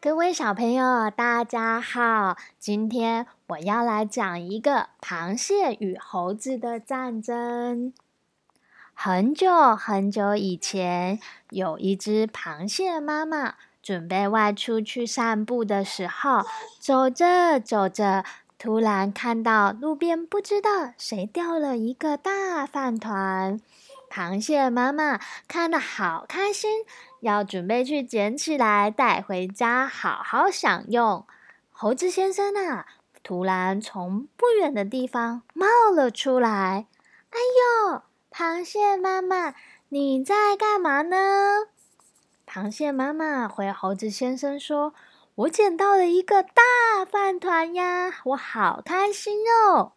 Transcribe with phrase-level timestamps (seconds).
[0.00, 2.36] 各位小朋友，大家好！
[2.56, 7.92] 今天我要来讲一个螃蟹与猴子的战争。
[8.94, 11.18] 很久很久以前，
[11.50, 16.44] 有一只螃蟹妈妈准备外出去散步的时候，
[16.78, 18.24] 走着走着，
[18.56, 23.60] 突然看到路边不知道谁掉了一个大饭团。
[24.10, 26.84] 螃蟹妈妈看得好开心，
[27.20, 31.26] 要准备去捡起来带回家好好享用。
[31.70, 32.86] 猴子先生啊，
[33.22, 36.86] 突然从不远的地方冒了出来。
[37.30, 37.38] 哎
[37.92, 39.54] 呦，螃蟹妈妈，
[39.90, 41.66] 你在干嘛呢？
[42.46, 44.94] 螃蟹妈妈回猴子先生说
[45.36, 49.92] ：“我捡到了一个大饭团呀，我好开心哦。”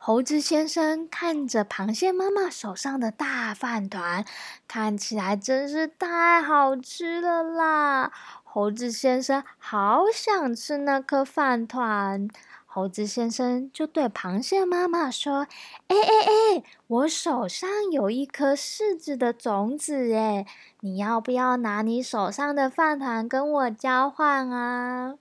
[0.00, 4.24] 猴子先生看着螃蟹妈妈手上的大饭团，
[4.68, 8.12] 看起来真是太好吃了啦！
[8.44, 12.28] 猴子先生好想吃那颗饭团。
[12.64, 15.48] 猴子先生就对螃蟹妈妈说
[15.88, 20.46] ：“哎哎哎，我手上有一颗柿子的种子，哎，
[20.80, 25.16] 你要不要拿你手上的饭团跟我交换啊？”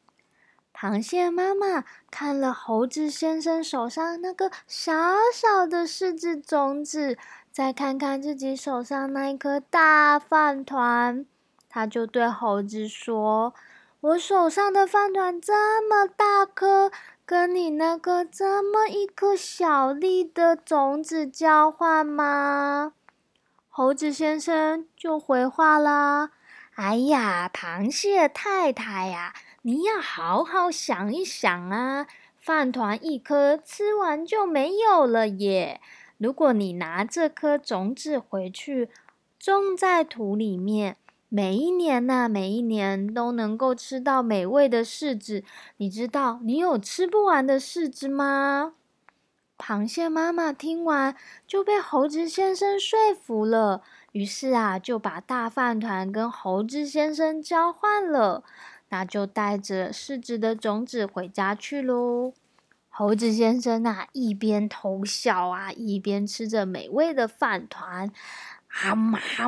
[0.80, 4.94] 螃蟹妈妈看了猴子先生手上那个小
[5.34, 7.17] 小的柿子种子，
[7.52, 11.25] 再看看自己手上那一颗大饭团，
[11.67, 13.56] 他就对猴子说
[14.02, 16.91] ：“我手上的饭团这么大颗，
[17.25, 22.94] 跟你那个这么一颗小粒的种子交换吗？”
[23.67, 26.30] 猴子先生就回话啦
[26.78, 29.34] ：“哎呀，螃蟹太太呀！”
[29.67, 32.07] 你要好好想一想啊！
[32.37, 35.81] 饭团一颗吃完就没有了耶。
[36.17, 38.88] 如果你拿这颗种子回去
[39.38, 40.95] 种在土里面，
[41.27, 45.43] 每一年呐，每一年都能够吃到美味的柿子。
[45.75, 48.75] 你知道你有吃不完的柿子吗？
[49.57, 51.13] 螃蟹妈妈听完
[51.45, 53.83] 就被猴子先生说服了，
[54.13, 58.45] 于是啊，就把大饭团跟猴子先生交换了。
[58.90, 62.34] 那就带着柿子的种子回家去喽。
[62.90, 68.12] 猴子先生啊，一边偷笑啊，一边吃着美味的饭团，
[68.68, 69.48] 哈哈，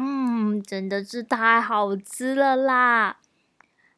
[0.68, 3.18] 真的是太好吃了啦！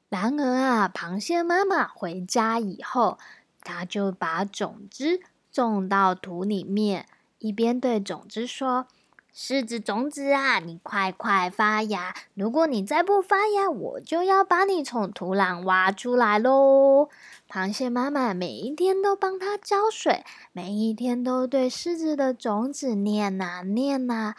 [0.07, 3.17] 然而啊，螃蟹妈妈回家以后，
[3.61, 5.19] 他就把种子
[5.51, 7.05] 种到土里面，
[7.39, 8.87] 一边对种子说。
[9.33, 12.13] 柿子种子啊，你快快发芽！
[12.33, 17.07] 如果你再不发芽，我就要把你从土壤挖出来喽。
[17.49, 24.35] 螃蟹妈妈每一天都帮它浇水，每一天都对柿子的种子念啊念啊，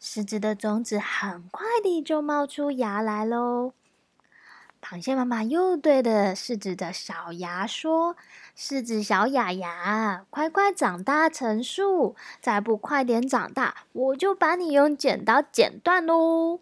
[0.00, 3.72] 柿子的种子很快地就冒出芽来喽。
[4.80, 8.16] 螃蟹妈妈又对着柿子的小芽说
[8.56, 12.14] ：“柿子小芽芽，快快长大成树！
[12.40, 16.60] 再不快点长大，我就把你用剪刀剪断喽！”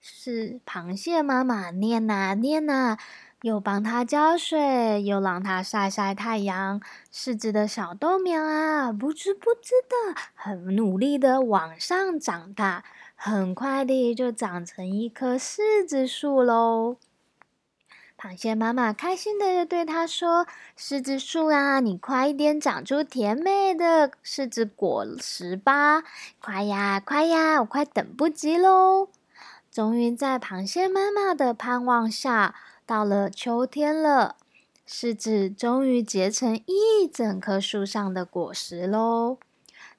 [0.00, 2.96] 是螃蟹妈妈念呐念呐，
[3.42, 6.80] 又帮它浇水，又让它晒晒太阳。
[7.12, 12.84] 柿子的小豆苗啊，不知不知的，很努力的往上长大，
[13.14, 16.96] 很快的就长成一棵柿子树喽。
[18.20, 20.46] 螃蟹妈妈开心的对它说
[20.78, 26.02] ：“柿子树啊，你快一点长出甜美的柿子果实吧！
[26.38, 29.08] 快呀，快呀，我快等不及喽！”
[29.72, 32.54] 终于在螃蟹妈妈的盼望下，
[32.84, 34.36] 到了秋天了，
[34.86, 39.38] 柿子终于结成一整棵树上的果实喽。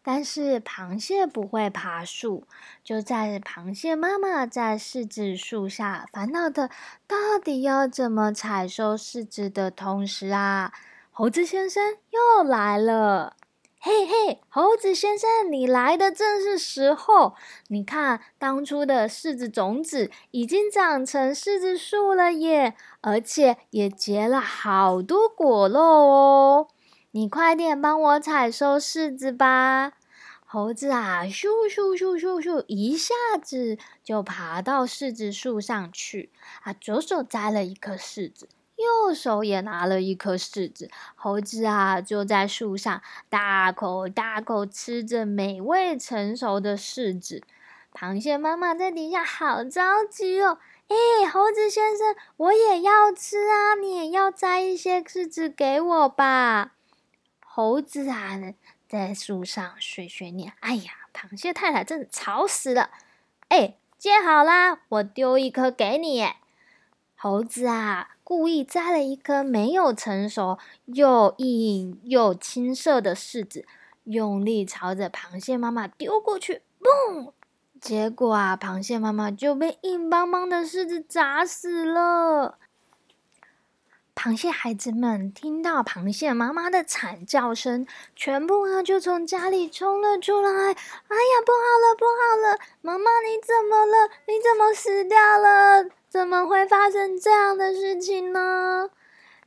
[0.03, 2.43] 但是螃蟹不会爬树，
[2.83, 6.69] 就在螃蟹妈妈在柿子树下烦恼的，
[7.07, 10.73] 到底要怎么采收柿子的同时啊，
[11.11, 13.35] 猴子先生又来了。
[13.83, 17.33] 嘿嘿，猴子先生，你来的正是时候。
[17.69, 26.67] 你看，当初的柿子种子已经长成柿子树了耶，而且也结了好多果肉哦。
[27.13, 29.91] 你快点帮我采收柿子吧！
[30.45, 33.13] 猴子啊，咻咻咻咻咻，一下
[33.43, 36.31] 子就爬到柿子树上去。
[36.63, 38.47] 啊，左手摘了一颗柿子，
[38.77, 40.89] 右手也拿了一颗柿子。
[41.15, 47.43] 猴子啊，就在树上大口大口吃着美味成熟的柿子。
[47.93, 50.59] 螃蟹妈妈在底下好着急哦！
[50.87, 53.75] 哎，猴子先生，我也要吃啊！
[53.75, 56.71] 你也要摘一些柿子给我吧。
[57.53, 58.39] 猴子啊，
[58.87, 62.89] 在树上碎碎念：“哎呀，螃蟹太太真的吵死了！”
[63.49, 66.25] 哎，接好啦，我丢一颗给你。
[67.17, 73.65] 猴子啊，故意摘了一颗没有成熟、又硬又青涩的柿子，
[74.05, 77.33] 用力朝着螃蟹妈妈丢过去，嘣！
[77.81, 82.57] 结果啊，螃蟹妈妈就被硬邦邦的柿子砸死了。
[84.13, 90.51] 螃蟹孩子们听到螃蟹妈妈的惨叫声，全部呢就从家里冲了出来。
[90.51, 92.59] 哎呀，不好了，不好了！
[92.81, 94.09] 妈妈，你怎么了？
[94.27, 95.89] 你怎么死掉了？
[96.09, 98.89] 怎么会发生这样的事情呢？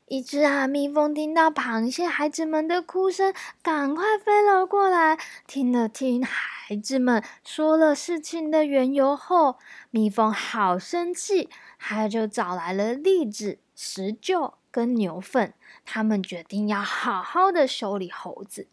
[0.07, 3.33] 一只啊蜜蜂听到螃蟹孩子们的哭声，
[3.63, 9.57] 赶快飞了过来，听了听孩子们说了事情的缘由后，
[9.91, 15.55] 蜜蜂好生气，它就找来了栗子、石臼跟牛粪，
[15.85, 18.69] 他们决定要好好的修理猴子。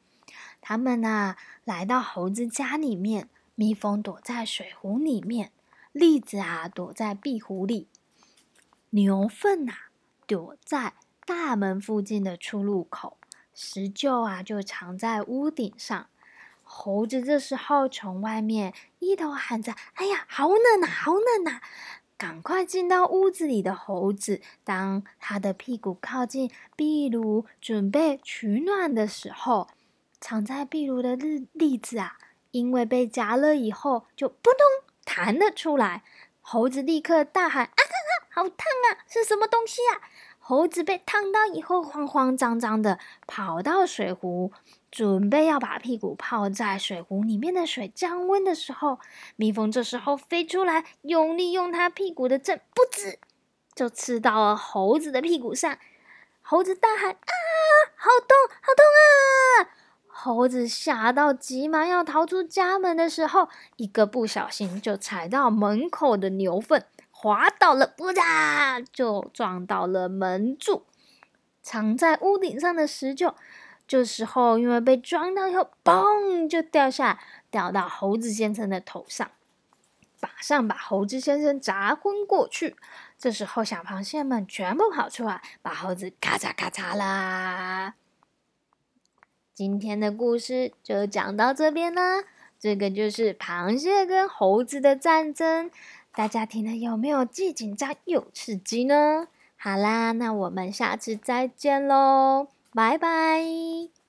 [0.62, 5.52] 他们啊来到猴子家里面，蜜蜂躲在水壶里面。
[5.92, 7.88] 栗子啊，躲在壁虎里；
[8.92, 9.74] 牛粪呐，
[10.26, 10.94] 躲在
[11.26, 13.18] 大门附近的出入口；
[13.54, 16.08] 石臼啊，就藏在屋顶上。
[16.64, 21.62] 猴子这时候从外面一头喊着：“哎呀，好冷啊，好冷啊！”
[22.22, 29.68] 赶快进到屋子里的猴子，当他的屁股靠近壁炉准备取暖的时候，
[30.20, 32.20] 藏在壁炉的栗栗子啊，
[32.52, 34.92] 因为被夹了以后，就扑通。
[35.04, 36.04] 弹了出来，
[36.42, 38.14] 猴子立刻大喊：“啊啊啊！
[38.30, 39.02] 好烫啊！
[39.10, 40.00] 是什么东西呀？”
[40.38, 44.52] 猴子被烫到以后，慌慌张张的跑到水壶，
[44.92, 49.00] 准备要把屁股泡在水壶里面的水降温的时候，
[49.38, 53.18] 蜜蜂这时候飞出来，用力用它屁股的针，不止，
[53.74, 55.78] 就刺到了猴子的屁股上。
[56.42, 57.32] 猴子大喊：“啊！
[57.96, 58.84] 好痛，好痛
[59.64, 59.72] 啊！”
[60.14, 63.48] 猴子吓到，急忙要逃出家门的时候，
[63.78, 70.84] 一个不小心就踩到门口的牛粪，滑倒了，不啦，就撞到了门柱。
[71.64, 73.36] 藏在屋顶上的石臼，
[73.92, 79.30] 这时候因为被撞到以后，嘣，就掉下，掉到猴子先生的头上，
[80.22, 82.78] 马上把猴子先生砸昏过去。
[83.18, 87.96] 这时候，小螃蟹们全部跑出来，把猴子咔嚓咔嚓啦。
[89.54, 92.24] 今天的故事就讲到这边啦。
[92.58, 95.70] 这个就是螃蟹跟猴子的战争，
[96.16, 99.28] 大家听了有没有既紧张又刺激呢？
[99.58, 104.01] 好啦，那我们下次再见喽，拜拜。